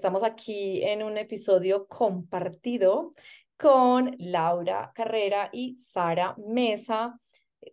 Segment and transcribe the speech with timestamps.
[0.00, 3.12] Estamos aquí en un episodio compartido
[3.58, 7.20] con Laura Carrera y Sara Mesa.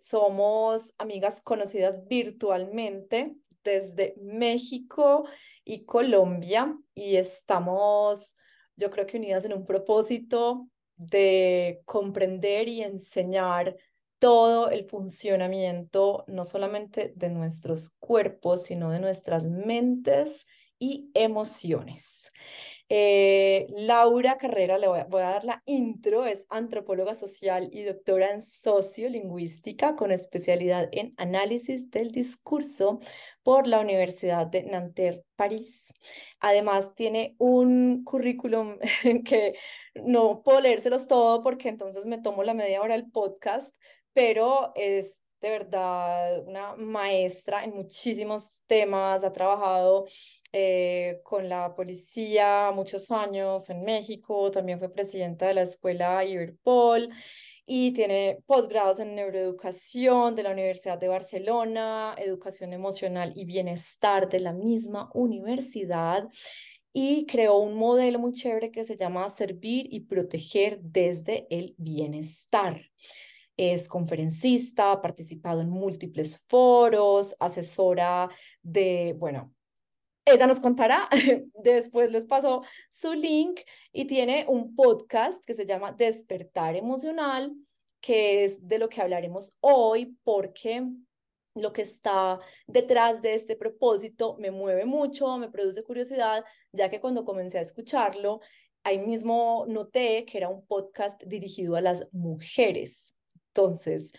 [0.02, 5.23] Somos amigas conocidas virtualmente desde México
[5.63, 8.36] y Colombia y estamos,
[8.75, 10.67] yo creo que unidas en un propósito
[10.98, 13.78] de comprender y enseñar
[14.20, 20.45] todo el funcionamiento, no solamente de nuestros cuerpos, sino de nuestras mentes
[20.80, 22.31] y emociones.
[22.89, 28.42] Eh, Laura Carrera, le voy a, dar la intro, es antropóloga social y doctora en
[28.42, 33.02] sociolingüística con especialidad en análisis del discurso
[33.44, 35.94] por la Universidad de Nanterre, París.
[36.39, 38.78] Además, tiene un currículum
[39.25, 39.56] que
[39.95, 43.75] no puedo leérselos todo porque entonces me tomo la media hora del podcast,
[44.14, 50.07] pero es de verdad una maestra en muchísimos temas, ha trabajado
[50.52, 57.09] eh, con la policía muchos años en México, también fue presidenta de la escuela Iberpol
[57.66, 64.39] y tiene posgrados en neuroeducación de la Universidad de Barcelona, educación emocional y bienestar de
[64.39, 66.27] la misma universidad
[66.94, 72.81] y creó un modelo muy chévere que se llama Servir y Proteger desde el Bienestar
[73.58, 78.30] es conferencista, ha participado en múltiples foros, asesora
[78.61, 79.53] de, bueno,
[80.25, 81.09] ella nos contará,
[81.63, 87.53] después les paso su link y tiene un podcast que se llama Despertar Emocional,
[88.00, 90.84] que es de lo que hablaremos hoy porque
[91.56, 97.00] lo que está detrás de este propósito me mueve mucho, me produce curiosidad, ya que
[97.00, 98.41] cuando comencé a escucharlo,
[98.84, 103.16] ahí mismo noté que era un podcast dirigido a las mujeres.
[103.57, 104.13] Entonces,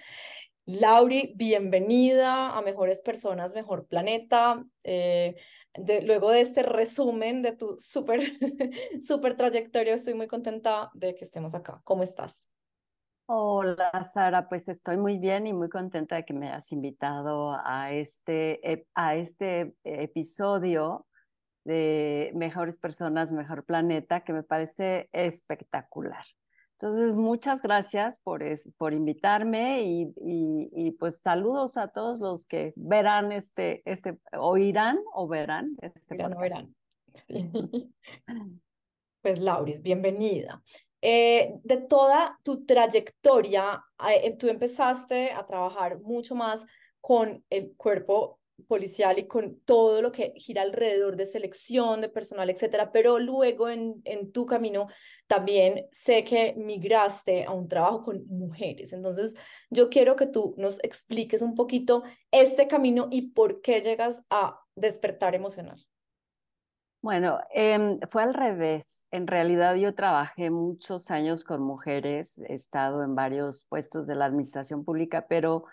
[0.66, 4.64] Lauri, bienvenida a Mejores Personas, Mejor Planeta.
[4.82, 5.36] Eh,
[5.76, 8.20] luego de este resumen de tu súper,
[9.00, 11.80] súper trayectoria, estoy muy contenta de que estemos acá.
[11.84, 12.50] ¿Cómo estás?
[13.26, 17.92] Hola Sara, pues estoy muy bien y muy contenta de que me hayas invitado a
[17.92, 21.06] este, a este episodio
[21.62, 26.24] de Mejores Personas, Mejor Planeta, que me parece espectacular.
[26.80, 28.40] Entonces, muchas gracias por,
[28.76, 35.26] por invitarme y, y, pues saludos a todos los que verán este, este oirán o
[35.26, 36.74] verán este verán, verán.
[39.20, 40.62] Pues Lauris, bienvenida.
[41.02, 46.64] Eh, de toda tu trayectoria, eh, tú empezaste a trabajar mucho más
[47.00, 52.50] con el cuerpo policial y con todo lo que gira alrededor de selección de personal,
[52.50, 54.88] etcétera, pero luego en, en tu camino
[55.26, 58.92] también sé que migraste a un trabajo con mujeres.
[58.92, 59.34] Entonces,
[59.70, 64.60] yo quiero que tú nos expliques un poquito este camino y por qué llegas a
[64.74, 65.84] despertar emocional.
[67.00, 69.06] Bueno, eh, fue al revés.
[69.12, 74.24] En realidad yo trabajé muchos años con mujeres, he estado en varios puestos de la
[74.24, 75.64] administración pública, pero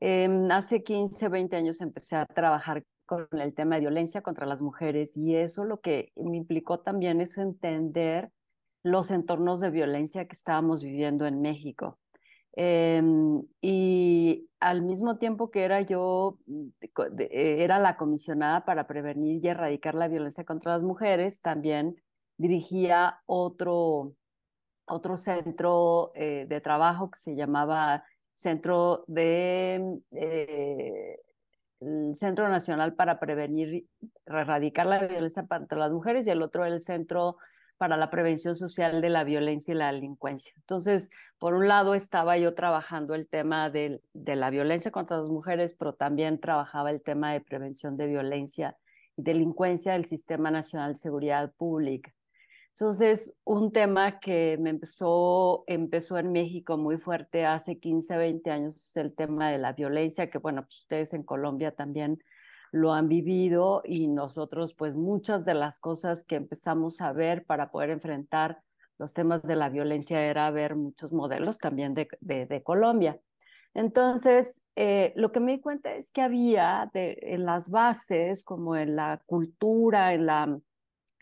[0.00, 4.60] Em, hace 15, 20 años empecé a trabajar con el tema de violencia contra las
[4.60, 8.30] mujeres y eso lo que me implicó también es entender
[8.82, 11.98] los entornos de violencia que estábamos viviendo en México.
[12.52, 16.68] Em, y al mismo tiempo que era yo, mm,
[17.30, 21.96] eh, era la comisionada para prevenir y erradicar la violencia contra las mujeres, también
[22.38, 24.14] dirigía otro,
[24.86, 28.04] otro centro eh, de trabajo que se llamaba
[28.36, 31.18] Centro de eh,
[32.14, 33.88] Centro Nacional para Prevenir y
[34.26, 37.36] Erradicar la Violencia contra las Mujeres y el otro el Centro
[37.76, 40.52] para la Prevención Social de la Violencia y la Delincuencia.
[40.56, 45.28] Entonces, por un lado estaba yo trabajando el tema de, de la violencia contra las
[45.28, 48.76] mujeres, pero también trabajaba el tema de prevención de violencia
[49.16, 52.15] y delincuencia del Sistema Nacional de Seguridad Pública.
[52.78, 58.76] Entonces, un tema que me empezó, empezó en México muy fuerte hace 15, 20 años
[58.76, 62.22] es el tema de la violencia, que bueno, pues ustedes en Colombia también
[62.72, 67.70] lo han vivido y nosotros pues muchas de las cosas que empezamos a ver para
[67.70, 68.60] poder enfrentar
[68.98, 73.18] los temas de la violencia era ver muchos modelos también de, de, Colombia.
[73.72, 78.76] Entonces, eh, lo que me di cuenta es que había de, en las bases, como
[78.76, 80.60] en la cultura, en la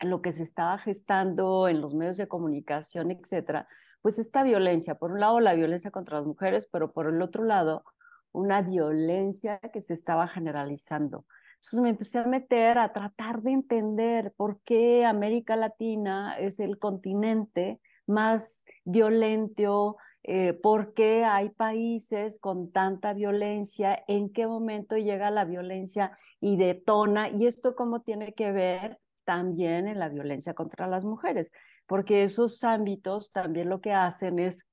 [0.01, 3.67] lo que se estaba gestando en los medios de comunicación, etcétera,
[4.01, 7.43] pues esta violencia, por un lado la violencia contra las mujeres, pero por el otro
[7.43, 7.83] lado
[8.31, 11.25] una violencia que se estaba generalizando.
[11.55, 16.77] Entonces me empecé a meter a tratar de entender por qué América Latina es el
[16.77, 19.97] continente más violento
[20.27, 26.57] eh, por qué hay países con tanta violencia, en qué momento llega la violencia y
[26.57, 31.51] detona, y esto cómo tiene que ver también en la violencia contra las mujeres,
[31.87, 34.65] porque esos ámbitos también lo que hacen es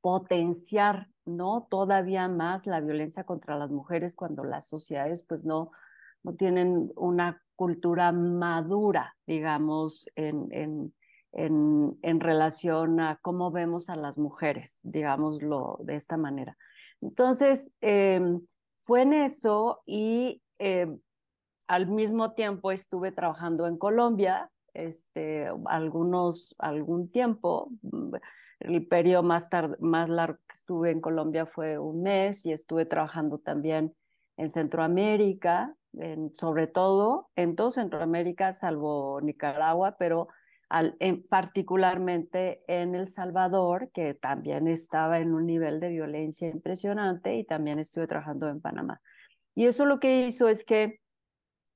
[0.00, 5.70] potenciar no todavía más la violencia contra las mujeres cuando las sociedades pues no,
[6.24, 10.94] no tienen una cultura madura, digamos, en, en,
[11.30, 16.56] en, en relación a cómo vemos a las mujeres, digámoslo de esta manera.
[17.00, 18.20] Entonces, eh,
[18.82, 20.88] fue en eso y eh,
[21.68, 27.70] al mismo tiempo estuve trabajando en Colombia, este, algunos, algún tiempo,
[28.60, 29.48] el periodo más,
[29.80, 33.94] más largo que estuve en Colombia fue un mes y estuve trabajando también
[34.36, 40.28] en Centroamérica, en, sobre todo en todo Centroamérica, salvo Nicaragua, pero
[41.00, 47.44] en, particularmente en El Salvador, que también estaba en un nivel de violencia impresionante, y
[47.44, 49.00] también estuve trabajando en Panamá.
[49.54, 51.01] Y eso lo que hizo es que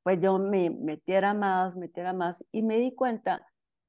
[0.07, 3.45] pues yo me metiera más, metiera más, y me di cuenta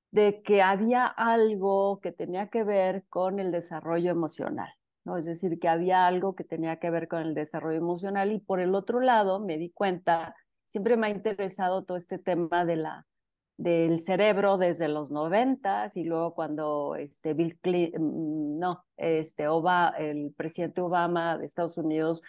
[0.10, 4.68] de que había algo que tenía que ver con el desarrollo emocional,
[5.06, 5.18] ¿no?
[5.18, 8.60] Es decir, que había algo que tenía que ver con el desarrollo emocional y por
[8.60, 10.36] el otro lado me di cuenta,
[10.66, 13.06] siempre me ha interesado todo este tema de la
[13.58, 19.94] del cerebro desde los noventas y luego cuando este Bill Clinton, mm, no, este Obama,
[20.00, 22.24] el presidente Obama de Estados Unidos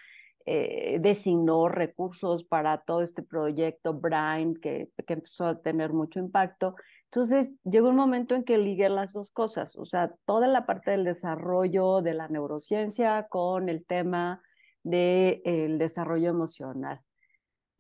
[0.51, 6.75] eh, designó recursos para todo este proyecto Brain que, que empezó a tener mucho impacto
[7.11, 10.91] entonces llegó un momento en que ligué las dos cosas, o sea, toda la parte
[10.91, 14.43] del desarrollo de la neurociencia con el tema
[14.83, 17.01] del el desarrollo emocional.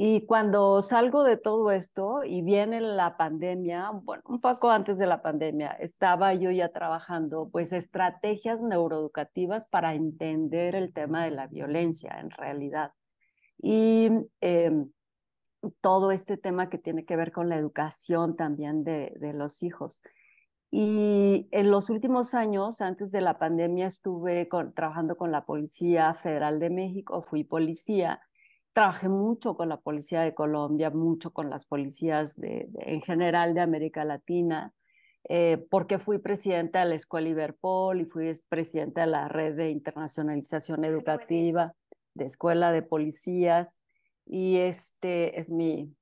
[0.00, 5.08] Y cuando salgo de todo esto y viene la pandemia, bueno, un poco antes de
[5.08, 11.48] la pandemia, estaba yo ya trabajando pues estrategias neuroeducativas para entender el tema de la
[11.48, 12.92] violencia en realidad.
[13.60, 14.08] Y
[14.40, 14.70] eh,
[15.80, 20.00] todo este tema que tiene que ver con la educación también de, de los hijos.
[20.70, 26.60] Y en los últimos años, antes de la pandemia, estuve trabajando con la Policía Federal
[26.60, 28.20] de México, fui policía,
[28.78, 33.60] trabajé mucho con la Policía de Colombia, mucho con las policías de, en general de
[33.60, 34.72] América Latina,
[35.28, 39.70] eh, porque fui presidenta de la Escuela Iberpol y fui presidenta de la Red de
[39.70, 41.74] Internacionalización Educativa,
[42.14, 43.80] de Escuela de Policías
[44.24, 45.92] y este es mi,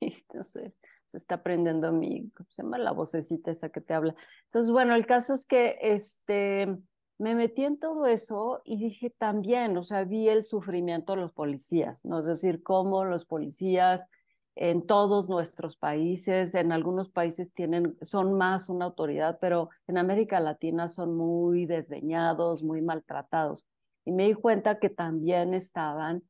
[0.34, 0.72] no sé,
[1.06, 2.78] se está aprendiendo mi, ¿cómo se llama?
[2.78, 4.14] La vocecita esa que te habla.
[4.44, 6.78] Entonces, bueno, el caso es que este,
[7.18, 11.32] me metí en todo eso y dije también, o sea, vi el sufrimiento de los
[11.32, 12.18] policías, ¿no?
[12.20, 14.10] Es decir, cómo los policías
[14.56, 20.38] en todos nuestros países, en algunos países tienen, son más una autoridad, pero en América
[20.40, 23.64] Latina son muy desdeñados, muy maltratados.
[24.04, 26.22] Y me di cuenta que también estaban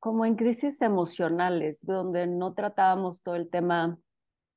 [0.00, 3.98] como en crisis emocionales, donde no tratábamos todo el tema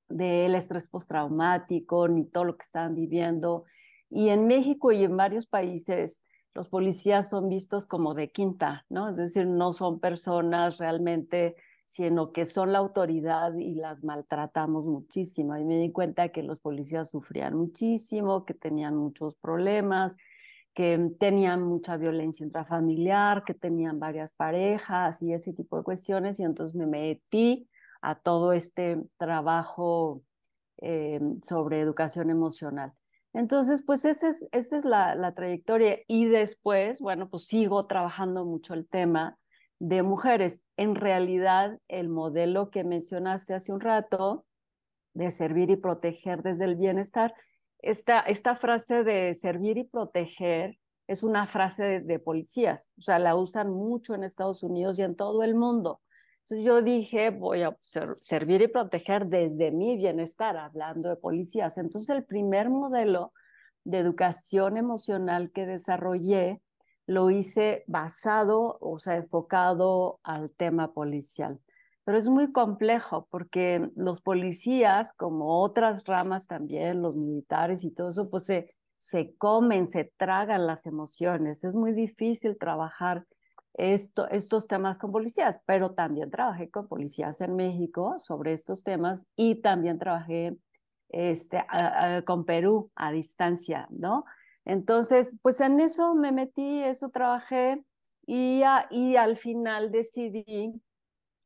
[0.07, 3.65] del estrés postraumático ni todo lo que estaban viviendo.
[4.11, 6.21] Y en México y en varios países
[6.53, 9.09] los policías son vistos como de quinta, ¿no?
[9.09, 15.55] Es decir, no son personas realmente, sino que son la autoridad y las maltratamos muchísimo.
[15.55, 20.17] Y me di cuenta que los policías sufrían muchísimo, que tenían muchos problemas,
[20.73, 26.43] que tenían mucha violencia intrafamiliar, que tenían varias parejas y ese tipo de cuestiones, y
[26.43, 27.69] entonces me metí
[28.01, 30.21] a todo este trabajo
[30.77, 32.93] eh, sobre educación emocional.
[33.33, 35.99] Entonces, pues esa es, esa es la, la, trayectoria.
[36.07, 39.37] Y después, bueno, pues sigo trabajando mucho el tema
[39.79, 40.63] de mujeres.
[40.77, 44.45] En realidad, el modelo que mencionaste hace un rato
[45.13, 47.33] de servir y proteger desde el bienestar
[47.81, 53.35] esta, esta frase de servir y proteger es una frase de, policías, o sea, la
[53.35, 55.99] usan mucho en Estados Unidos y en todo el mundo.
[56.51, 57.77] Entonces yo dije, voy a
[58.19, 61.77] servir y proteger desde mi bienestar, hablando de policías.
[61.77, 63.31] Entonces el primer modelo
[63.85, 66.61] de educación emocional que desarrollé
[67.07, 71.61] lo hice basado, o sea, enfocado al tema policial
[72.03, 78.09] pero es muy complejo porque los policías, como otras ramas también, los militares y todo
[78.09, 81.63] eso, pues se, se comen, se tragan las emociones.
[81.63, 83.27] Es muy difícil trabajar
[83.73, 89.27] esto, estos temas con policías, pero también trabajé con policías en México sobre estos temas
[89.35, 90.57] y también trabajé
[91.09, 91.65] este,
[92.25, 94.25] con Perú a distancia, ¿no?
[94.65, 97.83] Entonces, pues en eso me metí, eso trabajé
[98.25, 98.61] y,
[98.91, 100.81] y al final decidí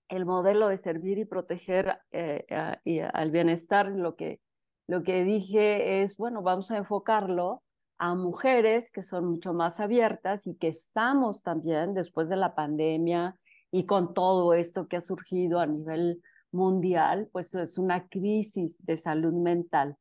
[0.09, 2.45] el modelo de servir y proteger eh,
[2.83, 4.41] y al bienestar, lo que,
[4.87, 7.63] lo que dije es, bueno, vamos a enfocarlo
[7.97, 13.35] a mujeres que son mucho más abiertas y que estamos también después de la pandemia
[13.71, 16.21] y con todo esto que ha surgido a nivel
[16.51, 19.97] mundial, pues es una crisis de salud mental.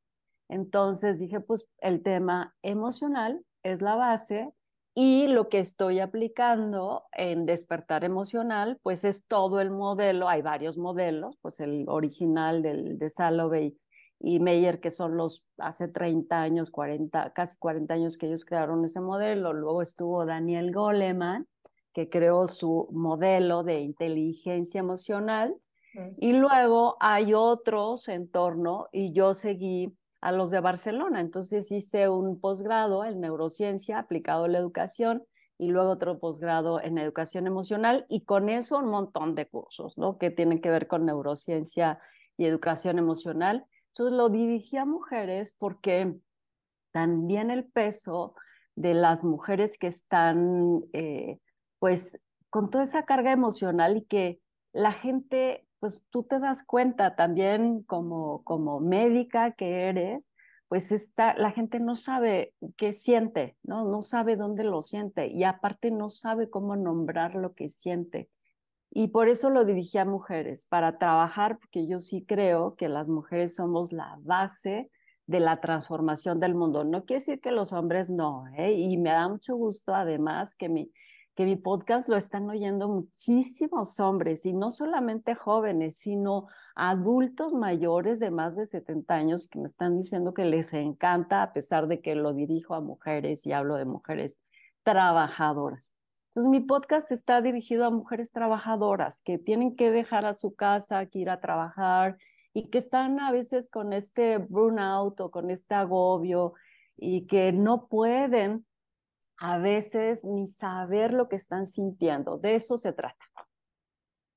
[0.49, 4.53] Entonces dije, pues el tema emocional es la base
[4.95, 10.79] y lo que estoy aplicando en despertar emocional, pues es todo el modelo, hay varios
[10.79, 13.77] modelos, pues el original del, de Salovey
[14.21, 18.85] y Meyer, que son los hace 30 años, 40, casi 40 años que ellos crearon
[18.85, 19.53] ese modelo.
[19.53, 21.47] Luego estuvo Daniel Goleman,
[21.93, 25.57] que creó su modelo de inteligencia emocional.
[26.19, 31.21] Y luego hay otros en torno y yo seguí a los de Barcelona.
[31.21, 35.23] Entonces hice un posgrado en neurociencia aplicado a la educación
[35.57, 40.19] y luego otro posgrado en educación emocional y con eso un montón de cursos, ¿no?
[40.19, 42.01] Que tienen que ver con neurociencia
[42.37, 43.67] y educación emocional.
[43.95, 46.17] Entonces lo dirigí a mujeres porque
[46.91, 48.35] también el peso
[48.75, 51.39] de las mujeres que están, eh,
[51.79, 52.21] pues,
[52.51, 54.41] con toda esa carga emocional y que
[54.73, 60.31] la gente pues tú te das cuenta también como, como médica que eres,
[60.67, 63.85] pues está, la gente no sabe qué siente, ¿no?
[63.85, 68.31] No sabe dónde lo siente y aparte no sabe cómo nombrar lo que siente.
[68.97, 73.09] Y por eso lo dirigí a mujeres, para trabajar, porque yo sí creo que las
[73.09, 74.89] mujeres somos la base
[75.27, 76.85] de la transformación del mundo.
[76.85, 78.75] No quiere decir que los hombres no, ¿eh?
[78.75, 80.93] Y me da mucho gusto además que mi,
[81.35, 86.47] que mi podcast lo están oyendo muchísimos hombres y no solamente jóvenes, sino
[86.77, 91.53] adultos mayores de más de 70 años que me están diciendo que les encanta a
[91.53, 94.39] pesar de que lo dirijo a mujeres y hablo de mujeres
[94.85, 95.94] trabajadoras.
[96.35, 101.07] Entonces mi podcast está dirigido a mujeres trabajadoras que tienen que dejar a su casa,
[101.07, 102.17] que ir a trabajar
[102.53, 106.55] y que están a veces con este burnout o con este agobio
[106.97, 108.67] y que no pueden
[109.37, 112.37] a veces ni saber lo que están sintiendo.
[112.37, 113.25] De eso se trata.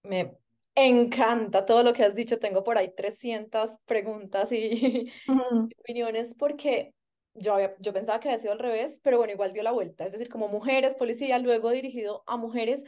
[0.04, 0.38] Me
[0.76, 2.38] encanta todo lo que has dicho.
[2.38, 5.12] Tengo por ahí 300 preguntas y
[5.80, 6.94] opiniones porque
[7.38, 10.06] yo, yo pensaba que había sido al revés, pero bueno, igual dio la vuelta.
[10.06, 12.84] Es decir, como mujeres, policía, luego dirigido a mujeres.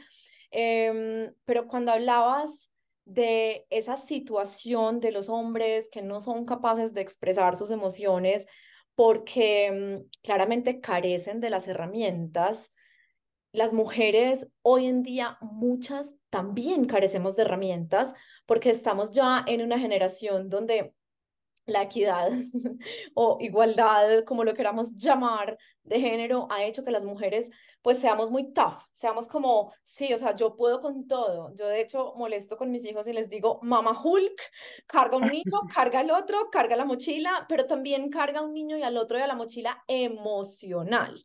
[0.50, 2.70] Em, pero cuando hablabas
[3.04, 8.46] de esa situación de los hombres que no son capaces de expresar sus emociones,
[8.94, 12.70] porque mm, claramente carecen de las herramientas.
[13.52, 18.14] Las mujeres hoy en día, muchas también carecemos de herramientas
[18.46, 20.94] porque estamos ya en una generación donde
[21.66, 22.30] la equidad
[23.14, 27.50] o igualdad, como lo queramos llamar, de género, ha hecho que las mujeres
[27.82, 31.54] pues seamos muy tough, seamos como, sí, o sea, yo puedo con todo.
[31.54, 34.40] Yo de hecho molesto con mis hijos y les digo, mamá Hulk,
[34.86, 35.42] carga un niño,
[35.74, 39.22] carga el otro, carga la mochila, pero también carga un niño y al otro y
[39.22, 41.24] a la mochila emocional.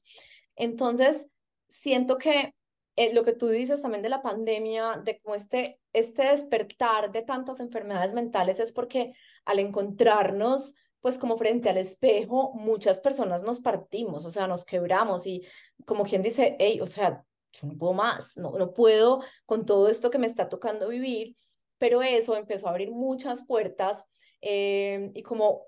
[0.56, 1.28] Entonces,
[1.68, 2.54] siento que
[2.96, 7.24] eh, lo que tú dices también de la pandemia, de cómo este, este despertar de
[7.24, 9.14] tantas enfermedades mentales es porque
[9.46, 15.28] al encontrarnos pues como frente al espejo, muchas personas nos partimos, o sea, nos quebramos
[15.28, 15.46] y
[15.86, 17.24] como quien dice, hey, o sea,
[17.54, 21.36] yo no puedo más, no, no puedo con todo esto que me está tocando vivir,
[21.78, 24.04] pero eso empezó a abrir muchas puertas
[24.42, 25.68] eh, y como,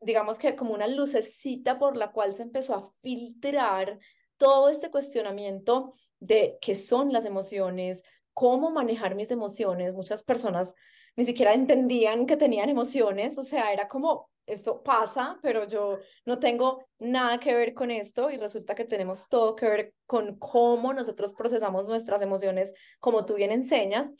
[0.00, 4.00] digamos que como una lucecita por la cual se empezó a filtrar
[4.36, 9.94] todo este cuestionamiento de qué son las emociones, cómo manejar mis emociones.
[9.94, 10.74] Muchas personas
[11.16, 16.38] ni siquiera entendían que tenían emociones, o sea, era como, esto pasa, pero yo no
[16.38, 20.92] tengo nada que ver con esto y resulta que tenemos todo que ver con cómo
[20.92, 24.10] nosotros procesamos nuestras emociones, como tú bien enseñas.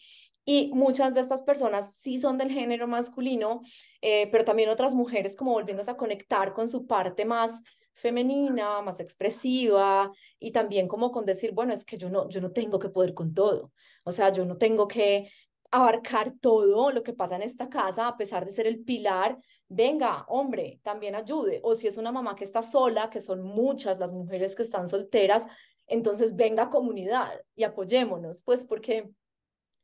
[0.45, 3.62] Y muchas de estas personas sí son del género masculino,
[4.00, 7.61] eh, pero también otras mujeres como volviéndose a conectar con su parte más
[7.95, 12.53] femenina, más expresiva y también como con decir, bueno, es que yo no, yo no
[12.53, 13.73] tengo que poder con todo.
[14.05, 15.33] O sea, yo no tengo que
[15.71, 20.25] abarcar todo lo que pasa en esta casa, a pesar de ser el pilar, venga,
[20.29, 21.61] hombre, también ayude.
[21.63, 24.89] O si es una mamá que está sola, que son muchas las mujeres que están
[24.89, 25.45] solteras,
[25.87, 29.11] entonces venga comunidad y apoyémonos, pues porque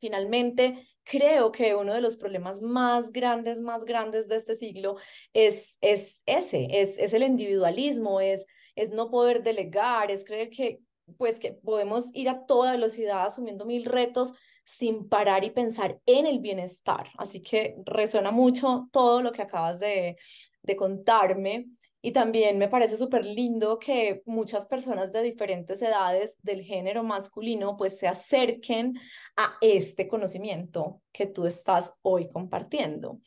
[0.00, 4.96] finalmente creo que uno de los problemas más grandes, más grandes de este siglo
[5.32, 10.80] es, es ese, es, es el individualismo, es, es no poder delegar, es creer que
[11.18, 14.32] pues que podemos ir a toda velocidad asumiendo mil retos
[14.64, 17.08] sin parar y pensar en el bienestar.
[17.18, 20.16] Así que resuena mucho todo lo que acabas de,
[20.62, 21.66] de contarme.
[22.04, 27.76] Y también me parece súper lindo que muchas personas de diferentes edades del género masculino
[27.76, 28.98] pues se acerquen
[29.36, 33.20] a este conocimiento que tú estás hoy compartiendo.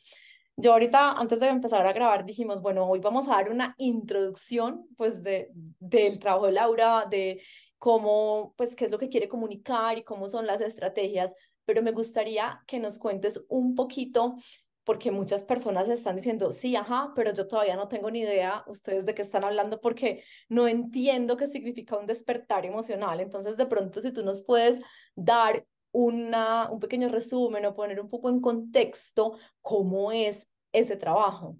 [0.58, 4.86] Yo ahorita, antes de empezar a grabar, dijimos, bueno, hoy vamos a dar una introducción,
[4.96, 7.42] pues, de, del trabajo de Laura, de
[7.78, 11.32] cómo, pues, qué es lo que quiere comunicar y cómo son las estrategias,
[11.64, 14.36] pero me gustaría que nos cuentes un poquito,
[14.84, 19.04] porque muchas personas están diciendo, sí, ajá, pero yo todavía no tengo ni idea ustedes
[19.04, 23.18] de qué están hablando porque no entiendo qué significa un despertar emocional.
[23.20, 24.80] Entonces, de pronto, si tú nos puedes
[25.16, 31.56] dar una, un pequeño resumen o poner un poco en contexto cómo es ese trabajo.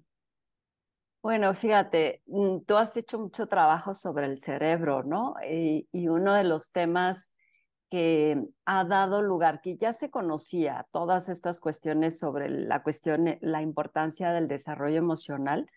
[1.27, 5.35] Bueno, fíjate, mm, tú has hecho mucho trabajo sobre el cerebro, ¿no?
[5.45, 7.33] Y, y, uno de los temas
[7.89, 13.61] que ha dado lugar, que ya se conocía, todas estas cuestiones sobre la cuestión, la
[13.61, 15.69] importancia del desarrollo emocional,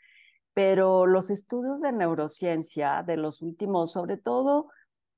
[0.55, 4.69] pero los estudios de neurociencia de los últimos, sobre todo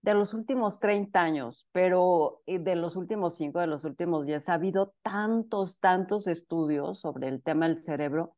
[0.01, 4.49] de los últimos 30 años, pero eh, de los últimos 5, de los últimos 10,
[4.49, 8.35] ha habido tantos, tantos estudios sobre el tema del cerebro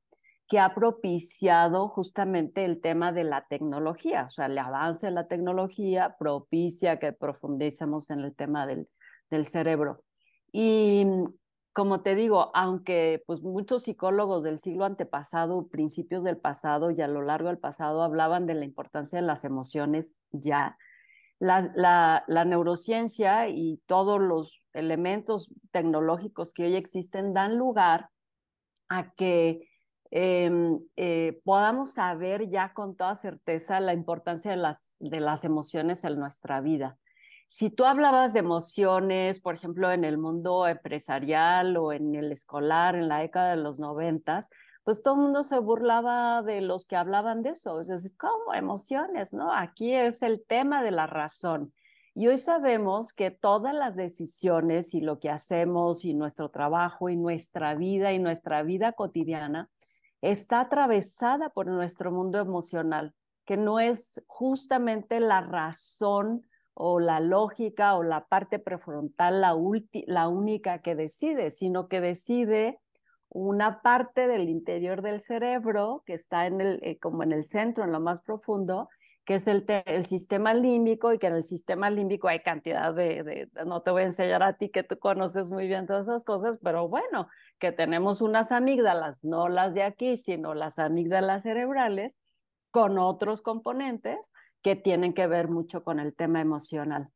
[0.48, 5.26] que ha propiciado justamente el tema de la tecnología, o sea, el avance de la
[5.26, 8.88] tecnología propicia que profundicemos en el tema del,
[9.30, 10.04] del cerebro.
[10.52, 11.06] Y
[11.74, 17.08] como te digo, aunque pues muchos psicólogos del siglo antepasado, principios del pasado y a
[17.08, 20.78] lo largo del pasado hablaban de la importancia de las emociones ya,
[21.40, 28.08] la, la, neurociencia y todos los elementos tecnológicos que hoy existen dan lugar
[28.88, 29.68] a que
[30.16, 36.04] em, eh, podamos saber ya con toda certeza la importancia de las, de las emociones
[36.04, 36.96] en nuestra vida.
[37.48, 42.94] Si tú hablabas de emociones, por ejemplo, en el mundo empresarial o en el escolar
[42.94, 44.48] en la década de los noventas,
[44.84, 47.80] pues todo el mundo se burlaba de los que hablaban de eso.
[47.80, 49.34] Es decir, ¿cómo emociones?
[49.34, 49.52] ¿No?
[49.52, 51.72] Aquí es el tema de la razón.
[52.14, 57.16] Y hoy sabemos que todas las decisiones y lo que hacemos y nuestro trabajo y
[57.16, 59.68] nuestra vida y nuestra vida cotidiana
[60.30, 67.94] está atravesada por nuestro mundo emocional, que no es justamente la razón o la lógica
[67.94, 69.54] o la parte prefrontal la,
[70.06, 72.80] la única que decide, sino que decide
[73.28, 77.84] una parte del interior del cerebro que está en el, eh, como en el centro,
[77.84, 78.88] en lo más profundo,
[79.24, 83.22] que es el, el, sistema límbico y que en el sistema límbico hay cantidad de,
[83.22, 86.24] de, no te voy a enseñar a ti que tú conoces muy bien todas esas
[86.24, 92.18] cosas, pero bueno, que tenemos unas amígdalas, no las de aquí, sino las amígdalas cerebrales,
[92.70, 97.08] con otros componentes que tienen que ver mucho con el tema emocional.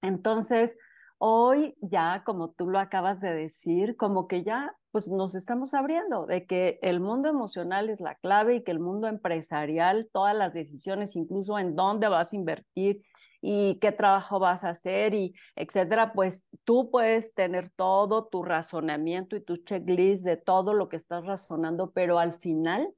[0.00, 0.78] Entonces,
[1.18, 6.24] hoy ya, como tú lo acabas de decir, como que ya pues nos estamos abriendo
[6.24, 10.54] de que el mundo emocional es la clave y que el mundo empresarial, todas las
[10.54, 13.02] decisiones, incluso en dónde vas a invertir
[13.42, 19.36] y qué trabajo vas a hacer y etcétera, pues tú puedes tener todo tu razonamiento
[19.36, 22.88] y tu checklist de todo lo que estás razonando, pero al final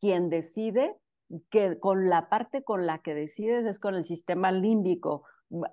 [0.00, 0.96] quien decide
[1.50, 5.22] que con la parte con la que decides es con el sistema límbico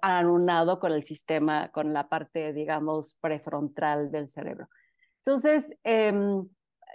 [0.03, 4.67] anunado con el sistema, con la parte, digamos, prefrontal del cerebro.
[5.23, 6.47] Entonces, em,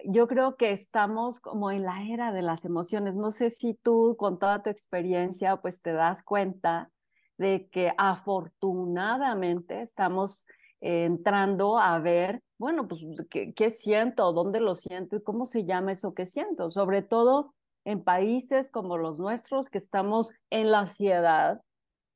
[0.05, 3.15] yo creo que estamos como en la era de las emociones.
[3.15, 6.91] No sé si tú con toda tu experiencia pues te das cuenta
[7.39, 10.47] de que afortunadamente estamos
[10.81, 15.93] entrando a ver, bueno, pues ¿qué, qué siento, dónde lo siento y cómo se llama
[15.93, 21.61] eso que siento, sobre todo en países como los nuestros que estamos en la ansiedad,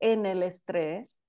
[0.01, 1.21] en el estrés,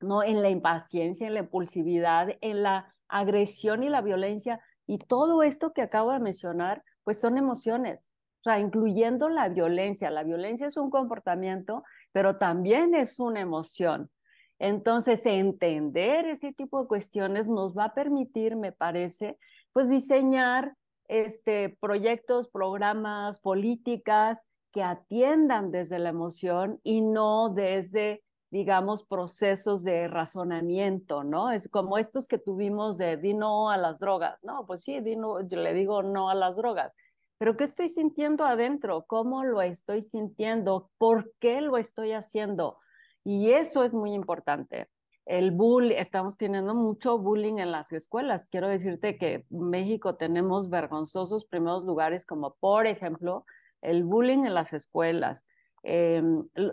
[0.00, 0.22] ¿no?
[0.22, 4.60] en la impaciencia, en la impulsividad, en la agresión y la violencia.
[4.86, 10.10] Y todo esto que acabo de mencionar, pues son emociones, o sea, incluyendo la violencia.
[10.10, 14.10] La violencia es un comportamiento, pero también es una emoción.
[14.58, 19.38] Entonces, entender ese tipo de cuestiones nos va a permitir, me parece,
[19.72, 20.76] pues diseñar
[21.08, 28.22] este, proyectos, programas, políticas que atiendan desde la emoción y no desde
[28.52, 31.50] digamos, procesos de razonamiento, ¿no?
[31.50, 34.66] Es como estos que tuvimos de di no a las drogas, ¿no?
[34.66, 36.94] Pues sí, di no, yo le digo no a las drogas,
[37.38, 39.06] pero ¿qué estoy sintiendo adentro?
[39.06, 40.90] ¿Cómo lo estoy sintiendo?
[40.98, 42.78] ¿Por qué lo estoy haciendo?
[43.24, 44.90] Y eso es muy importante.
[45.24, 48.46] El bullying, estamos teniendo mucho bullying en las escuelas.
[48.50, 53.46] Quiero decirte que en México tenemos vergonzosos primeros lugares como, por ejemplo,
[53.80, 55.46] el bullying en las escuelas,
[55.82, 56.22] eh,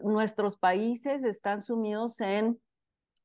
[0.03, 2.59] nuestros países están sumidos en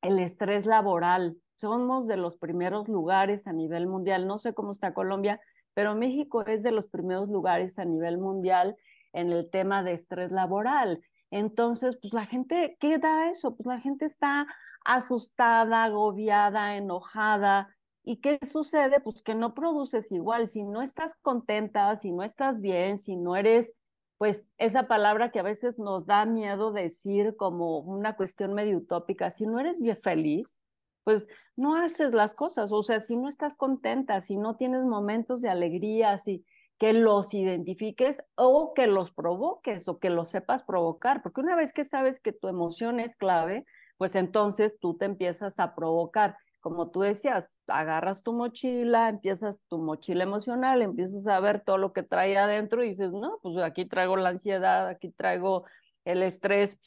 [0.02, 1.36] el estrés laboral.
[1.56, 4.26] Somos de los primeros lugares a nivel mundial.
[4.26, 5.40] No sé cómo está Colombia,
[5.74, 8.76] pero México es de los primeros lugares a nivel mundial
[9.12, 11.00] en el tema de estrés laboral.
[11.30, 13.56] Entonces, pues la gente, ¿qué da eso?
[13.56, 14.46] Pues la gente está
[14.84, 19.00] asustada, agobiada, enojada, ¿Y qué sucede?
[19.00, 20.46] Pues que no produces igual.
[20.46, 23.72] Si no estás contenta, si no estás bien, si no eres,
[24.18, 29.30] pues esa palabra que a veces nos da miedo decir como una cuestión medio utópica,
[29.30, 30.60] si no eres bien feliz,
[31.04, 32.72] pues no haces las cosas.
[32.72, 36.44] O sea, si no estás contenta, si no tienes momentos de alegría, si
[36.78, 41.72] que los identifiques o que los provoques o que los sepas provocar, porque una vez
[41.72, 43.64] que sabes que tu emoción es clave,
[43.96, 49.76] pues entonces tú te empiezas a provocar como tú decías, agarras tu mochila, empiezas tu
[49.76, 53.84] mochila emocional, empiezas a ver todo lo que trae adentro y dices, no, pues aquí
[53.84, 55.66] traigo la ansiedad, aquí traigo
[56.06, 56.78] el estrés,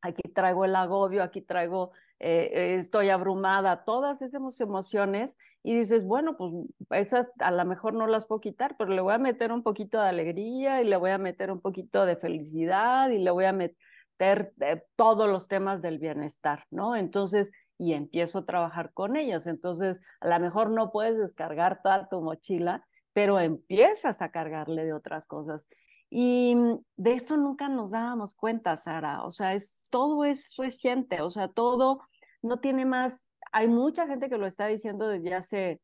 [0.00, 6.36] aquí traigo el agobio, aquí traigo, eh, estoy abrumada, todas esas emociones y dices, bueno,
[6.36, 6.52] pues
[6.90, 10.00] esas a lo mejor no las puedo quitar, pero le voy a meter un poquito
[10.00, 13.52] de alegría y le voy a meter un poquito de felicidad y le voy a
[13.52, 16.96] meter eh, todos los temas del bienestar, ¿no?
[16.96, 17.52] Entonces,
[17.82, 19.48] y empiezo a trabajar con ellas.
[19.48, 24.92] Entonces, a lo mejor no puedes descargar toda tu mochila, pero empiezas a cargarle de
[24.92, 25.66] otras cosas.
[26.08, 26.54] Y
[26.96, 29.24] de eso nunca nos dábamos cuenta, Sara.
[29.24, 32.02] O sea, es, todo es reciente, o sea, todo
[32.40, 33.26] no tiene más.
[33.50, 35.80] Hay mucha gente que lo está diciendo desde hace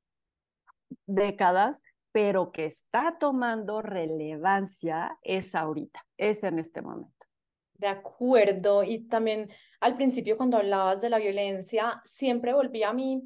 [1.07, 1.83] décadas,
[2.13, 7.27] pero que está tomando relevancia es ahorita, es en este momento.
[7.79, 13.23] De acuerdo, y también al principio cuando hablabas de la violencia, siempre volvía a mí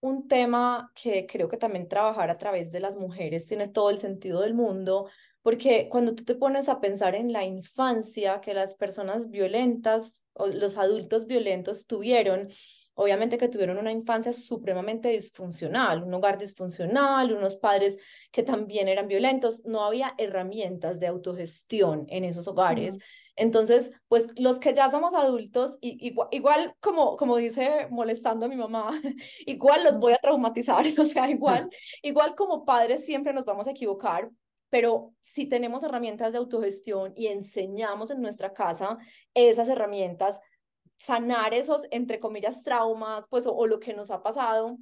[0.00, 4.00] un tema que creo que también trabajar a través de las mujeres tiene todo el
[4.00, 5.08] sentido del mundo,
[5.42, 10.48] porque cuando tú te pones a pensar en la infancia que las personas violentas o
[10.48, 12.48] los adultos violentos tuvieron,
[12.94, 17.98] obviamente que tuvieron una infancia supremamente disfuncional, un hogar disfuncional, unos padres
[18.32, 22.96] que también eran violentos, no había herramientas de autogestión en esos hogares.
[23.36, 28.56] Entonces, pues los que ya somos adultos, igual, igual como, como dice molestando a mi
[28.56, 29.00] mamá,
[29.46, 31.68] igual los voy a traumatizar, o sea, igual,
[32.02, 34.30] igual como padres siempre nos vamos a equivocar,
[34.70, 38.98] pero si tenemos herramientas de autogestión y enseñamos en nuestra casa
[39.34, 40.40] esas herramientas,
[40.98, 44.78] sanar esos, entre comillas, traumas, pues, o lo que nos ha pasado,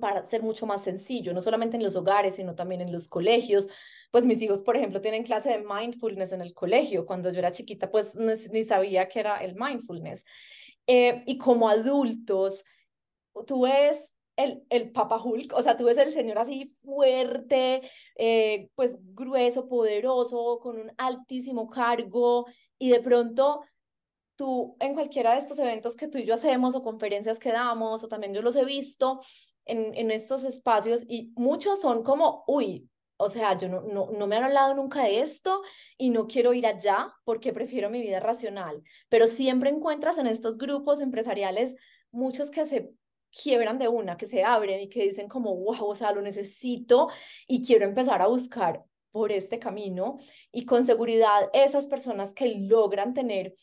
[0.00, 3.68] para ser mucho más sencillo, no solamente en los hogares, sino también en los colegios,
[4.10, 7.06] pues mis hijos, por ejemplo, tienen clase de mindfulness en el colegio.
[7.06, 10.24] Cuando yo era chiquita, pues ni sabía qué era el mindfulness.
[10.86, 12.64] Eh, y como adultos,
[13.46, 18.68] tú ves el, el Papa Hulk, o sea, tú ves el señor así fuerte, eh,
[18.74, 22.46] pues grueso, poderoso, con un altísimo cargo,
[22.78, 23.62] y de pronto
[24.36, 28.04] tú en cualquiera de estos eventos que tú y yo hacemos o conferencias que damos,
[28.04, 29.20] o también yo los he visto
[29.66, 34.26] en, en estos espacios, y muchos son como, uy, o sea, yo no, no, no
[34.26, 35.62] me han hablado nunca de esto
[35.96, 38.82] y no quiero ir allá porque prefiero mi vida racional.
[39.08, 41.76] Pero siempre encuentras en estos grupos empresariales
[42.10, 42.90] muchos que se
[43.30, 47.08] quiebran de una, que se abren y que dicen como, wow, o sea, lo necesito
[47.46, 50.18] y quiero empezar a buscar por este camino.
[50.52, 53.54] Y con seguridad, esas personas que logran tener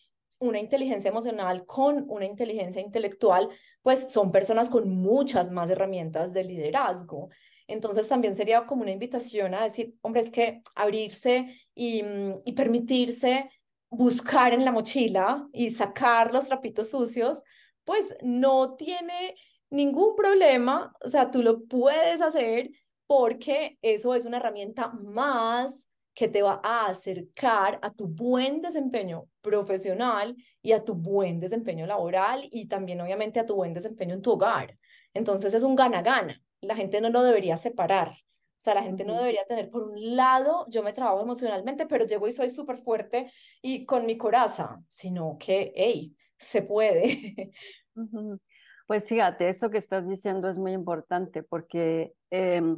[0.48, 3.50] una inteligencia emocional con una inteligencia intelectual,
[3.82, 7.30] pues son personas con muchas más herramientas de liderazgo.
[7.68, 13.50] Entonces también sería como una invitación a decir, hombre, es que abrirse y, mm, permitirse
[13.90, 17.44] buscar en la mochila y sacar los trapitos sucios,
[17.84, 19.36] pues no tiene
[19.70, 22.72] ningún problema, o sea, tú lo puedes hacer
[23.08, 29.28] porque eso es una herramienta más que te va a acercar a tu buen desempeño
[29.42, 34.22] profesional y a tu buen desempeño laboral y también obviamente a tu buen desempeño en
[34.22, 34.78] tu hogar.
[35.14, 38.10] Entonces es un gana-gana la gente no lo debería separar.
[38.10, 42.06] O sea, la gente no debería tener, por un lado, yo me trabajo emocionalmente, pero
[42.06, 47.52] llego y soy súper fuerte y con mi coraza, sino que, hey, se puede.
[48.86, 52.78] Pues fíjate, eso que estás diciendo es muy importante porque em,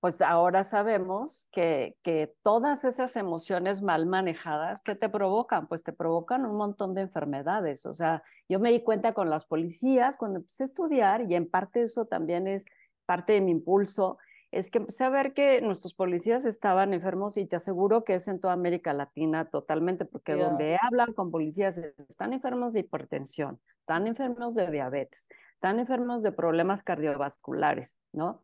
[0.00, 5.66] pues ahora sabemos que, que todas esas emociones mal manejadas, ¿qué te provocan?
[5.66, 7.84] Pues te provocan un montón de enfermedades.
[7.84, 11.50] O sea, yo me di cuenta con las policías cuando empecé a estudiar y en
[11.50, 12.64] parte eso también es
[13.06, 14.18] parte de mi impulso,
[14.50, 18.28] es que empecé a ver que nuestros policías estaban enfermos y te aseguro que es
[18.28, 24.06] en toda América Latina totalmente, porque donde hablan con policías están enfermos de hipertensión, están
[24.06, 28.42] enfermos de diabetes, están enfermos de problemas cardiovasculares, ¿no?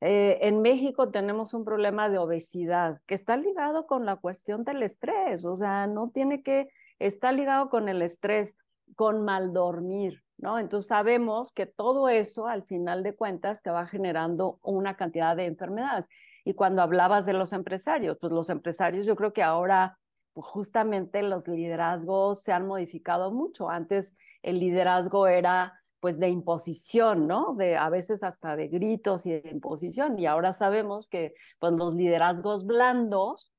[0.00, 4.82] Eh, en México tenemos un problema de obesidad que está ligado con la cuestión del
[4.82, 8.56] estrés, o sea, no tiene que, está ligado con el estrés,
[8.94, 10.58] con mal dormir, ¿no?
[10.58, 15.46] Entonces sabemos que todo eso al final de cuentas te va generando una cantidad de
[15.46, 16.08] enfermedades.
[16.44, 19.98] Y cuando hablabas de los empresarios, pues los empresarios yo creo que ahora
[20.32, 23.70] pues justamente los liderazgos se han modificado mucho.
[23.70, 27.56] Antes el liderazgo era pues de imposición, ¿no?
[27.56, 30.16] De a veces hasta de gritos y de imposición.
[30.20, 33.52] Y ahora sabemos que pues los liderazgos blandos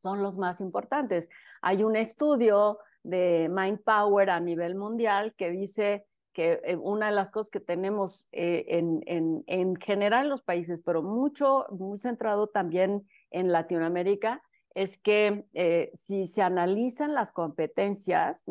[0.00, 1.28] son los más importantes.
[1.60, 7.16] Hay un estudio de Mind Power a nivel mundial que dice que eh, una de
[7.16, 11.98] las cosas que tenemos eh, en, en, en, general en los países, pero mucho, muy
[11.98, 14.40] centrado también en Latinoamérica,
[14.72, 18.44] es que eh, si se analizan las competencias,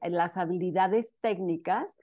[0.00, 1.98] las habilidades técnicas,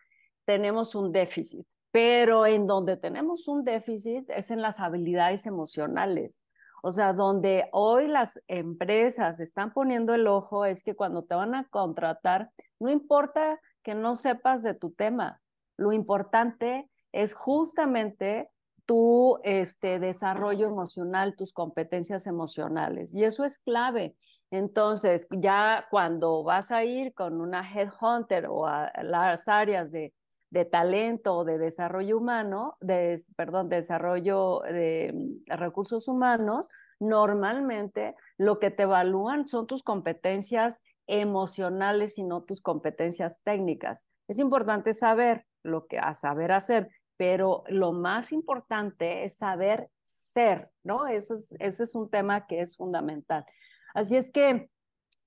[0.49, 1.63] tenemos un déficit.
[1.91, 6.43] Pero en donde tenemos un déficit es en las habilidades emocionales.
[6.81, 11.53] O sea, donde hoy las empresas están poniendo el ojo es que cuando te van
[11.53, 15.39] a contratar, no importa que no sepas de tu tema,
[15.77, 18.49] lo importante es justamente
[18.88, 23.15] tu este, desarrollo emocional, tus competencias emocionales.
[23.15, 24.15] Y eso es clave.
[24.49, 30.12] Entonces, ya cuando vas a ir con una headhunter o a las áreas de
[30.51, 38.15] de talento o de desarrollo humano, de, perdón, de desarrollo de mm, recursos humanos, normalmente
[38.38, 44.05] lo que te evalúan son tus competencias emocionales y no tus competencias técnicas.
[44.27, 50.69] Es importante saber lo que a saber hacer, pero lo más importante es saber ser,
[50.83, 51.07] ¿no?
[51.07, 53.45] Es, ese es un tema que es fundamental.
[53.93, 54.69] Así es que,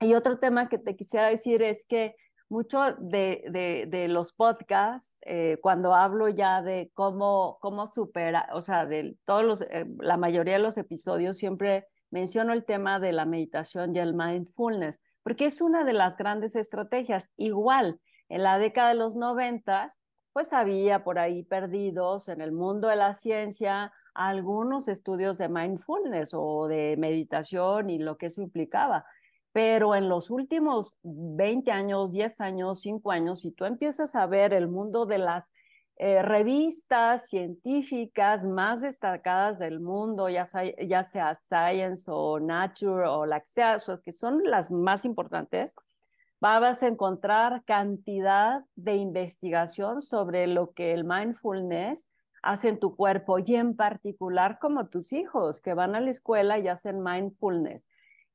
[0.00, 2.14] y otro tema que te quisiera decir es que
[2.52, 8.84] mucho de, de, los podcasts, eh, cuando hablo ya de cómo, cómo supera, o sea,
[8.84, 13.24] de todos los, eh, la mayoría de los episodios siempre menciono el tema de la
[13.24, 17.30] meditación y el mindfulness, porque es una de las grandes estrategias.
[17.38, 19.98] Igual, en la década de los noventas,
[20.34, 26.32] pues había por ahí perdidos en el mundo de la ciencia algunos estudios de mindfulness
[26.34, 29.06] o de meditación y lo que eso implicaba.
[29.52, 34.54] Pero en los últimos 20 años, 10 años, 5 años, si tú empiezas a ver
[34.54, 35.52] el mundo de las
[35.96, 43.26] eh, revistas científicas más destacadas del mundo, ya sea, ya sea Science o Nature o
[43.26, 45.76] la que sea, que son las más importantes,
[46.40, 52.08] vas a encontrar cantidad de investigación sobre lo que el mindfulness
[52.42, 56.58] hace en tu cuerpo y en particular como tus hijos que van a la escuela
[56.58, 57.86] y hacen mindfulness.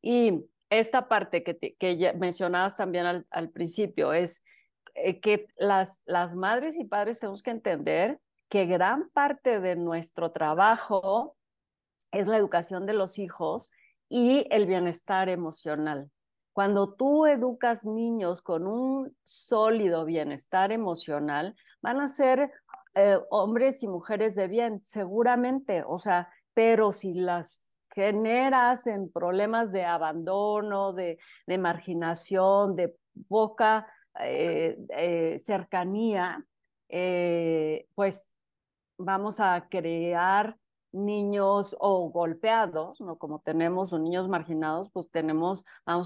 [0.02, 4.44] Y esta parte que, que mencionabas también al, principio es
[4.96, 10.32] eh, que las, las madres y padres tenemos que entender que gran parte de nuestro
[10.32, 11.36] trabajo
[12.12, 13.70] es la educación de los hijos
[14.10, 16.10] y el bienestar emocional.
[16.54, 22.52] Cuando tú educas niños con un sólido bienestar emocional, van a ser
[22.96, 27.67] eh, hombres y mujeres de bien, seguramente, o sea, pero si las
[27.98, 32.96] generas en problemas de abandono, de, de marginación, de
[33.28, 33.88] poca
[34.20, 36.46] eh, eh, cercanía,
[36.90, 38.30] eh, pues
[39.00, 40.58] vamos a crear
[40.92, 43.18] niños o golpeados, ¿no?
[43.18, 45.66] Como tenemos o niños marginados, pues tenemos,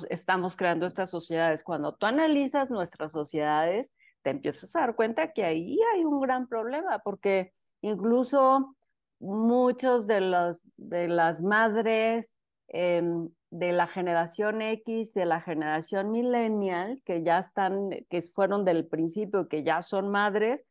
[0.09, 1.61] estamos creando estas sociedades.
[1.61, 6.47] Cuando tú analizas nuestras sociedades, te empiezas a dar cuenta que ahí hay un gran
[6.47, 7.51] problema, porque
[7.81, 8.77] incluso
[9.21, 12.35] muchos de, los, de las madres
[12.67, 18.87] em, de la generación X, de la generación millennial, que ya están, que fueron del
[18.87, 20.65] principio, que ya son madres,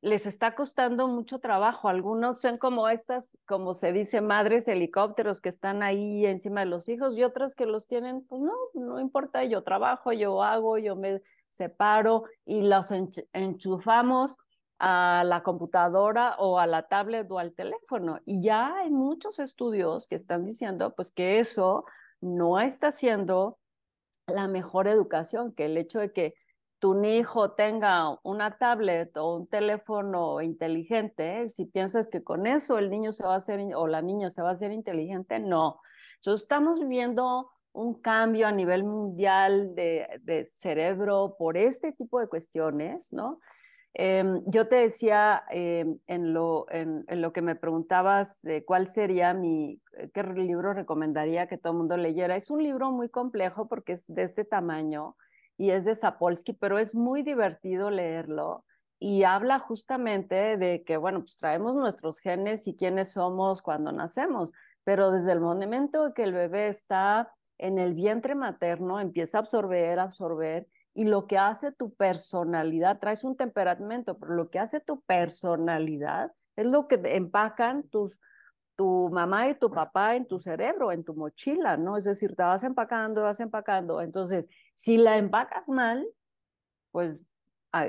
[0.00, 1.88] les está costando mucho trabajo.
[1.88, 6.88] Algunos son como estas, como se dice, madres helicópteros que están ahí encima de los
[6.88, 10.96] hijos y otras que los tienen, pues no, no importa, yo trabajo, yo hago, yo
[10.96, 12.92] me separo y los
[13.32, 14.38] enchufamos
[14.80, 18.18] a la computadora o a la tablet o al teléfono.
[18.24, 21.84] Y ya hay muchos estudios que están diciendo pues que eso
[22.20, 23.58] no está siendo
[24.26, 26.34] la mejor educación, que el hecho de que
[26.78, 32.88] tu hijo tenga una tablet o un teléfono inteligente, si piensas que con eso el
[32.88, 35.82] niño se va a hacer o la niña se va a hacer inteligente, no.
[36.16, 42.28] Entonces estamos viviendo un cambio a nivel mundial de, de cerebro por este tipo de
[42.28, 43.40] cuestiones, ¿no?
[43.94, 49.34] Em, yo te decía em, en, lo, en, lo que me preguntabas de cuál sería
[49.34, 52.36] mi, eh, qué libro recomendaría que todo el mundo leyera.
[52.36, 55.16] Es un libro muy complejo porque es de este tamaño
[55.56, 58.64] y es de Sapolsky, pero es muy divertido leerlo
[59.00, 64.52] y habla justamente de que, bueno, pues traemos nuestros genes y quiénes somos cuando nacemos,
[64.84, 69.98] pero desde el momento que el bebé está en el vientre materno, empieza a absorber,
[69.98, 75.00] absorber y lo que hace tu personalidad, traes un temperamento, pero lo que hace tu
[75.02, 78.20] personalidad es lo que empacan tus,
[78.76, 81.96] tu mamá y tu papá en tu cerebro, en tu mochila, ¿no?
[81.96, 84.00] Es decir, te vas empacando, vas empacando.
[84.00, 86.06] Entonces, si la empacas mal,
[86.90, 87.24] pues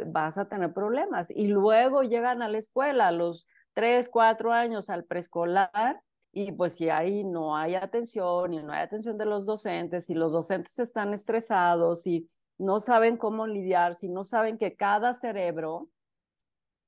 [0.08, 1.32] vas a tener problemas.
[1.32, 6.76] Y luego llegan a la escuela a los tres, cuatro años al preescolar y pues
[6.76, 10.80] si ahí no hay atención y no hay atención de los docentes y los docentes
[10.80, 12.30] están estresados y
[12.62, 15.90] no saben cómo lidiar, si no saben que cada cerebro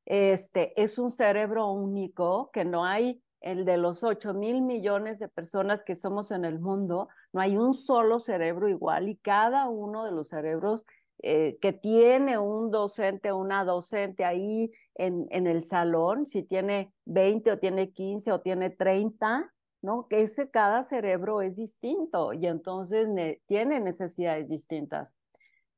[0.05, 5.27] este, es un cerebro único, que no hay el de los 8 mil millones de
[5.27, 10.05] personas que somos en el mundo, no hay un solo cerebro igual y cada uno
[10.05, 10.85] de los cerebros
[11.21, 17.51] eh, que tiene un docente una docente ahí en, en el salón, si tiene 20
[17.51, 20.07] o tiene 15 o tiene 30, ¿no?
[20.07, 23.07] Que ese cada cerebro es distinto y entonces
[23.47, 25.15] tiene necesidades distintas.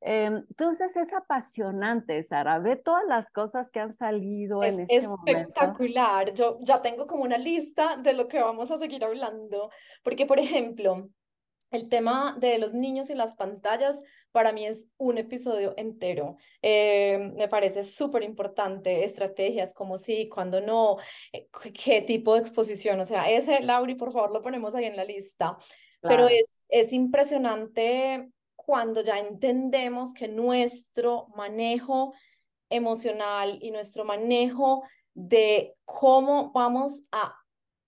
[0.08, 2.60] Em, entonces es apasionante, Sara.
[2.60, 6.32] Ve todas las cosas que han salido es en este espectacular.
[6.32, 9.68] Yo ya tengo como una lista de lo que vamos a seguir hablando,
[10.04, 11.08] porque por ejemplo,
[11.72, 16.36] el tema de los niños y las pantallas para mí es un episodio entero.
[16.62, 20.98] Eh, me parece súper importante, estrategias como sí, cuando no,
[21.32, 21.48] eh,
[21.84, 23.00] qué tipo de exposición.
[23.00, 25.58] O sea, ese, Lauri, por favor, lo ponemos ahí en la lista.
[26.00, 28.30] Pero es, es impresionante
[28.66, 32.14] cuando ya entendemos que nuestro manejo
[32.68, 34.82] emocional y nuestro manejo
[35.14, 37.36] de cómo vamos a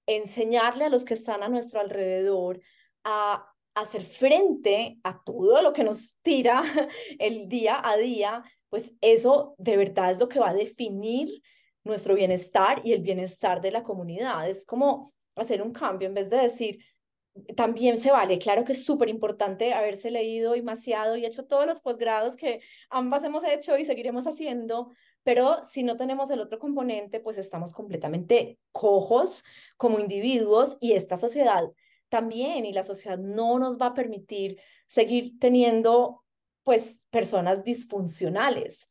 [0.06, 2.60] enseñarle a los que están a nuestro alrededor
[3.02, 6.62] a hacer frente a todo lo que nos tira
[7.18, 11.42] el día a día, pues eso de verdad es lo que va a definir
[11.82, 14.48] nuestro bienestar y el bienestar de la comunidad.
[14.48, 16.84] Es como hacer un cambio en vez de decir,
[17.56, 21.66] también se vale, claro que es súper importante haberse leído y maciado y hecho todos
[21.66, 26.58] los posgrados que ambas hemos hecho y seguiremos haciendo, pero si no tenemos el otro
[26.58, 29.44] componente, pues estamos completamente cojos
[29.76, 31.64] como individuos y esta sociedad
[32.08, 36.24] también y la sociedad no nos va a permitir seguir teniendo
[36.62, 38.90] pues personas disfuncionales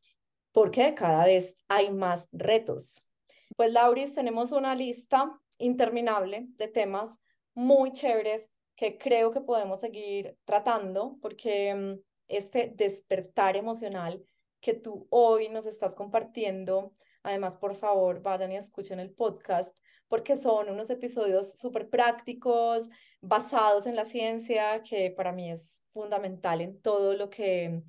[0.52, 3.08] porque cada vez hay más retos.
[3.56, 7.20] Pues Lauris, tenemos una lista interminable de temas
[7.58, 14.24] muy chéveres que creo que podemos seguir tratando porque mm, este despertar emocional
[14.62, 16.94] que tú hoy nos estás compartiendo,
[17.24, 19.76] además por favor vayan y escuchen el podcast
[20.08, 22.90] porque son unos episodios súper prácticos,
[23.22, 27.82] basados en la ciencia, que para mí es fundamental en todo lo que,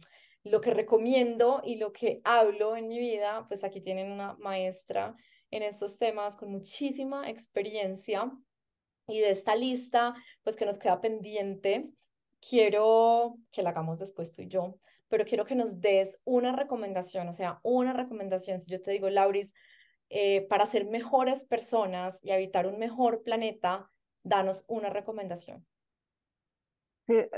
[0.44, 3.44] lo que recomiendo y lo que hablo en mi vida.
[3.48, 5.14] Pues aquí tienen una maestra
[5.50, 8.33] en estos temas con muchísima experiencia.
[9.09, 11.90] Y de esta lista, pues que nos queda pendiente,
[12.40, 14.77] quiero que la hagamos después tú y yo,
[15.09, 18.61] pero quiero que nos des una recomendación, o sea, una recomendación.
[18.61, 19.55] Si yo te digo, Lauris,
[20.11, 23.90] eh, para ser mejores personas y habitar un mejor planeta,
[24.23, 25.66] danos una recomendación.
[27.09, 27.31] Eh,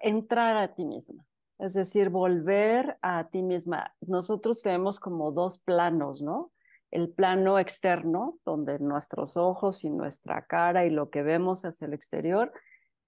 [0.00, 1.24] entrar a ti misma,
[1.58, 3.94] es decir, volver a ti misma.
[4.00, 6.52] Nosotros tenemos como dos planos, ¿no?
[6.94, 11.92] El plano externo, donde nuestros ojos y nuestra cara y lo que vemos hacia el
[11.92, 12.52] exterior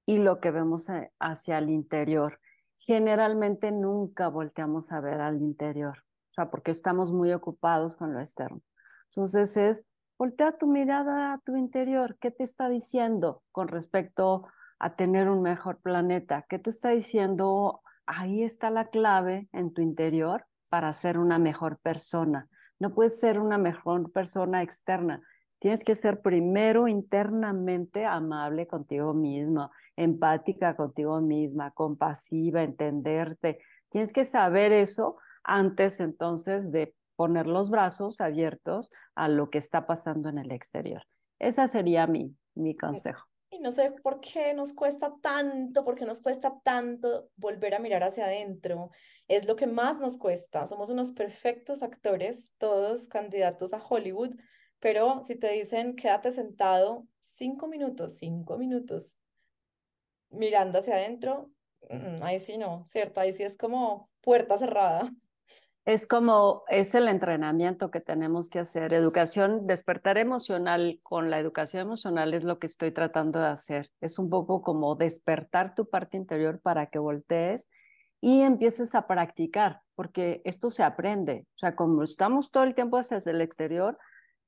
[0.05, 2.40] y lo que vemos hacia el interior.
[2.77, 8.61] Generalmente nunca volteamos a ver al interior sea, porque estamos muy ocupados con lo externo.
[9.11, 9.85] Entonces es,
[10.18, 14.46] voltea tu mirada a tu interior, ¿qué te está diciendo con respecto
[14.79, 16.44] a tener un mejor planeta?
[16.49, 17.83] ¿Qué te está diciendo?
[18.07, 22.49] Ahí está la clave en tu interior para ser una mejor persona.
[22.79, 25.23] No puedes ser una mejor persona externa.
[25.59, 33.61] Tienes que ser primero internamente amable contigo mismo, empática contigo misma, compasiva, entenderte.
[33.89, 39.87] Tienes que saber eso antes entonces de poner los brazos abiertos a lo que está
[39.87, 41.03] pasando en el exterior.
[41.39, 43.25] Esa sería mi, mi consejo.
[43.51, 47.79] Y no sé por qué nos cuesta tanto, por qué nos cuesta tanto volver a
[47.79, 48.91] mirar hacia adentro.
[49.29, 50.66] Es lo que más nos cuesta.
[50.66, 54.37] Somos unos perfectos actores, todos candidatos a Hollywood,
[54.79, 59.16] pero si te dicen quédate sentado cinco minutos, cinco minutos,
[60.31, 61.51] mirando hacia adentro,
[61.91, 63.20] mm, ahí sí no, ¿cierto?
[63.20, 65.12] Ahí sí es como puerta cerrada
[65.87, 68.93] es como, es el entrenamiento que tenemos que hacer.
[68.93, 73.93] Educación, despertar emocional con la educación emocional es lo que estoy tratando de hacer.
[74.01, 77.70] Es un poco como despertar tu parte interior para que voltees
[78.21, 81.47] y empieces a practicar, porque esto se aprende.
[81.55, 83.99] O sea, como estamos todo el tiempo hacia el exterior,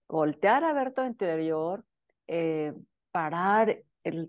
[0.09, 1.85] voltear a ver tu interior,
[2.27, 2.75] eh,
[3.11, 3.83] parar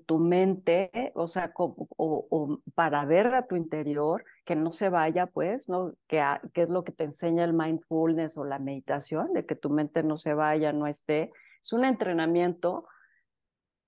[0.05, 5.69] tu mente, o sea, o, para ver a tu interior, que no se vaya, pues,
[5.69, 5.93] ¿no?
[6.07, 6.23] Que,
[6.53, 10.03] que, es lo que te enseña el mindfulness o la meditación, de que tu mente
[10.03, 11.31] no se vaya, no esté.
[11.61, 12.87] Es un entrenamiento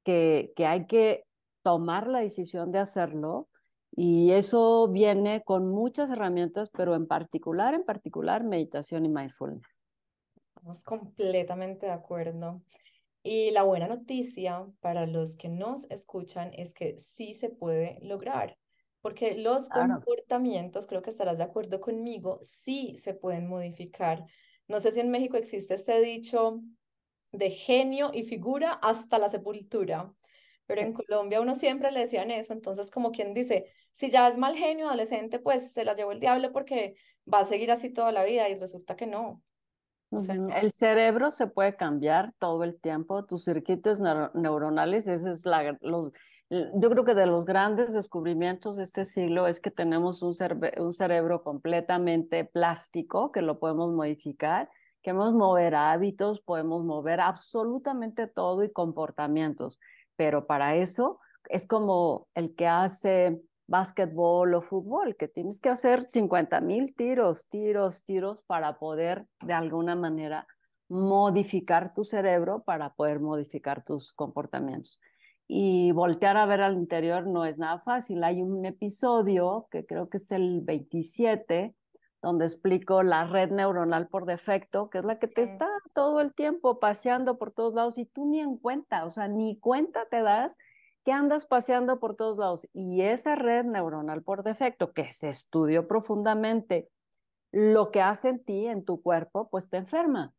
[0.04, 1.26] que, que hay que
[1.64, 3.50] tomar la decisión de hacerlo
[3.92, 9.84] Y eso viene con muchas herramientas, pero en particular, en particular, meditación y mindfulness.
[10.56, 12.62] Estamos completamente de acuerdo.
[13.24, 18.58] Y la buena noticia para los que nos escuchan es que sí se puede lograr,
[19.02, 24.26] porque los comportamientos, creo que estarás de acuerdo conmigo, sí se pueden modificar.
[24.68, 26.62] No sé si en México existe este dicho
[27.32, 30.14] de genio y figura hasta la sepultura,
[30.66, 34.38] pero en Colombia uno siempre le decían eso, entonces como quien dice, si ya es
[34.38, 36.96] mal genio adolescente, pues se la llevó el diablo porque
[37.32, 39.42] va a seguir así toda la vida y resulta que no.
[40.12, 46.12] el cerebro se puede cambiar todo el tiempo, tus circuitos neuronales, ese es la, los,
[46.50, 50.34] yo creo que de los grandes descubrimientos de este siglo es que tenemos un,
[50.80, 54.70] un cerebro completamente plástico que lo podemos modificar,
[55.02, 59.80] que podemos mover hábitos, podemos mover absolutamente todo y comportamientos,
[60.18, 61.20] pero para eso
[61.50, 67.48] es como el que hace básquetbol o fútbol, que tienes que hacer 50 mil tiros,
[67.48, 70.46] tiros, tiros para poder de alguna manera
[70.90, 75.00] modificar tu cerebro, para poder modificar tus comportamientos.
[75.48, 78.24] Y voltear a ver al interior no es nada fácil.
[78.24, 81.74] Hay un episodio que creo que es el 27,
[82.22, 86.34] donde explico la red neuronal por defecto, que es la que te está todo el
[86.34, 90.22] tiempo paseando por todos lados y tú ni en cuenta, o sea, ni cuenta te
[90.22, 90.58] das
[91.04, 92.68] que andas paseando por todos lados.
[92.74, 96.90] Y esa red neuronal por defecto, que se estudió profundamente,
[97.52, 100.34] lo que hace en ti, en tu cuerpo, pues te enferma.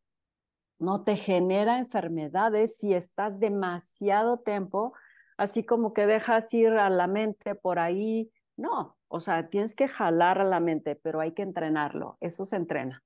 [0.79, 4.93] No te genera enfermedades si estás demasiado tiempo,
[5.37, 8.31] así como que dejas ir a la mente por ahí.
[8.55, 12.17] No, o sea, tienes que jalar a la mente, pero hay que entrenarlo.
[12.19, 13.03] Eso se entrena.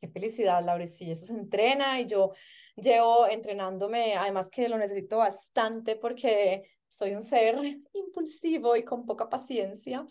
[0.00, 0.86] Qué felicidad, Laura.
[0.86, 2.32] Sí, eso se entrena y yo
[2.76, 7.56] llevo entrenándome, además que lo necesito bastante porque soy un ser
[7.92, 10.06] impulsivo y con poca paciencia,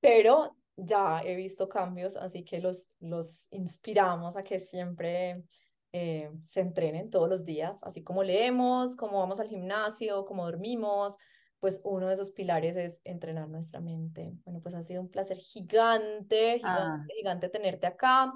[0.00, 5.42] pero ya he visto cambios, así que los, los inspiramos a que siempre
[5.92, 11.16] eh, se entrenen todos los días, así como leemos, como vamos al gimnasio, como dormimos,
[11.58, 14.32] pues uno de esos pilares es entrenar nuestra mente.
[14.44, 17.14] Bueno, pues ha sido un placer gigante, gigante, ah.
[17.16, 18.32] gigante tenerte acá.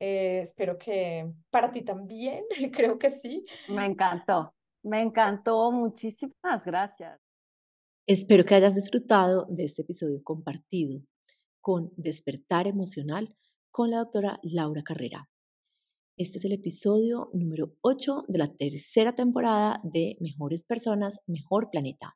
[0.00, 3.44] Eh, espero que para ti también, creo que sí.
[3.68, 7.23] Me encantó, me encantó, muchísimas gracias.
[8.06, 11.00] Espero que hayas disfrutado de este episodio compartido
[11.62, 13.34] con Despertar Emocional
[13.70, 15.30] con la doctora Laura Carrera.
[16.18, 22.14] Este es el episodio número 8 de la tercera temporada de Mejores Personas, Mejor Planeta.